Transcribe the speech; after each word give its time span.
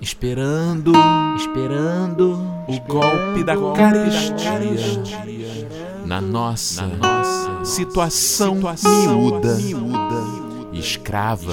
esperando, 0.00 0.92
esperando 1.36 2.40
o 2.68 2.80
golpe 2.80 3.44
da 3.44 3.54
carestia 3.74 4.58
na 6.04 6.20
nossa, 6.20 6.84
situação, 7.64 8.54
miúda, 8.54 9.56
escrava, 10.72 11.52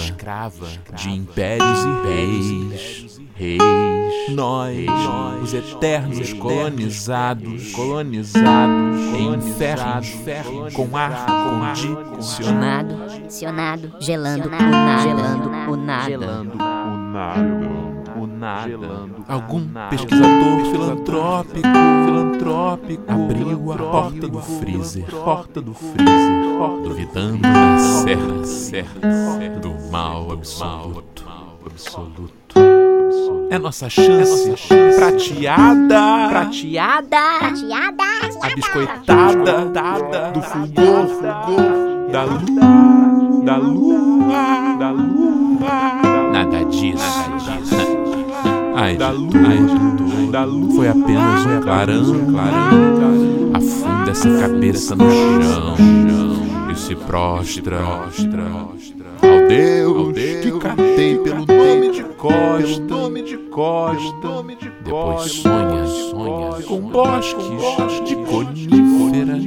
de 0.94 1.10
impérios 1.10 1.86
e 1.86 2.08
reis, 2.08 3.20
reis, 3.34 3.64
nós, 4.30 4.86
os 5.42 5.52
eternos 5.54 6.34
colonizados, 6.34 7.72
colonizados. 7.72 8.84
Em 9.16 9.34
inferno, 9.34 10.04
com 10.74 10.96
ar 10.96 11.26
condicionado, 11.26 12.96
Sionado, 13.30 13.92
gelando 14.00 14.48
o 14.48 14.52
nada, 14.52 15.02
gelando 15.02 15.50
o 16.58 16.66
nada. 17.08 18.03
Nada. 18.44 19.10
Algum 19.28 19.66
pesquisador 19.90 20.66
filantrópico, 20.70 21.62
filantrópico. 22.06 23.04
abriu 23.08 23.72
a 23.72 23.78
porta 23.78 24.28
do 24.28 24.42
freezer, 24.42 25.06
porta 25.06 25.62
do 25.62 25.74
freezer, 25.74 26.84
duvidando 26.84 27.42
da 27.42 27.78
certa, 27.78 28.44
certa, 28.44 29.60
do 29.62 29.74
mal 29.90 30.34
absoluto, 30.34 31.26
absoluto. 31.66 32.34
É 33.50 33.58
nossa 33.58 33.90
chance, 33.90 34.52
prateada, 34.98 36.28
prateada, 36.30 37.18
Prateada, 37.40 38.04
abiscoitada, 38.42 39.66
dada 39.66 40.32
do 40.32 40.42
fulgor, 40.42 41.08
fulgor, 41.08 42.12
da 42.12 42.24
lua, 42.24 43.44
da 43.46 43.58
lua, 43.58 44.76
da 44.80 44.92
lua. 44.92 45.73
Ai, 48.84 48.98
da 48.98 49.12
lua, 49.12 49.32
ai, 49.48 50.28
da 50.30 50.44
lua. 50.44 50.76
Foi 50.76 50.90
apenas 50.90 51.46
um 51.46 51.62
clarão, 51.62 52.26
clarão. 52.32 53.52
Afunda 53.54 54.12
essa 54.12 54.40
cabeça 54.40 54.94
no 54.94 55.10
chão 55.10 55.76
e 56.70 56.76
se 56.76 56.94
prostra 56.94 57.80
ao 57.80 58.10
Deus 59.48 60.14
que 60.42 60.52
catei 60.60 61.18
pelo 61.20 61.46
nome 61.46 61.92
de 61.92 62.04
Costa, 62.04 62.82
nome 62.82 63.24
de 63.24 63.38
Costa. 63.38 64.44
Depois 64.84 65.32
sonha, 65.32 65.86
sonha 65.88 66.64
com 66.64 66.82
bosques 66.82 67.46
de 68.06 68.18
conífera 68.18 69.40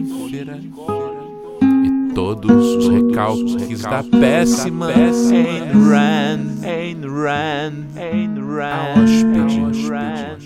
todos 2.16 2.76
os 2.76 2.88
recalques 2.88 3.82
da 3.82 4.02
péssima 4.02 4.86
Ayn 4.86 5.70
Rand, 5.86 6.64
Ayn 6.64 7.02
Rand, 7.04 7.84
Ayn 7.94 8.38
Rand, 8.40 8.72
a 8.72 9.00
hóspede. 9.02 9.60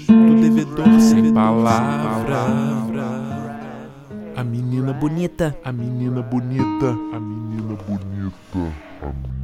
Do 0.09 0.41
devedor 0.41 1.01
sem 1.01 1.33
palavra. 1.33 2.39
A 4.35 4.43
menina 4.43 4.93
bonita, 4.93 5.57
a 5.63 5.71
menina 5.71 6.21
bonita, 6.23 6.89
a 7.15 7.21
menina 7.21 7.77
bonita, 7.87 8.73
a 9.01 9.07
menina 9.07 9.39